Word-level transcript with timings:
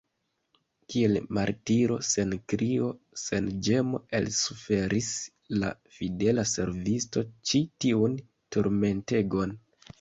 Kiel 0.93 1.17
martiro, 1.37 1.97
sen 2.11 2.31
krio, 2.53 2.87
sen 3.25 3.51
ĝemo 3.69 4.01
elsuferis 4.21 5.13
la 5.65 5.71
fidela 5.99 6.49
servisto 6.57 7.27
ĉi 7.51 7.65
tiun 7.87 8.21
turmentegon. 8.57 9.59